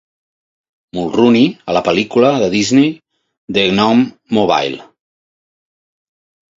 Mulrooney 0.99 1.45
a 1.67 1.75
la 1.79 1.83
pel·lícula 1.89 2.33
de 2.45 2.49
Disney 2.57 2.91
"The 3.59 3.69
Gnome-Mobile". 3.77 4.85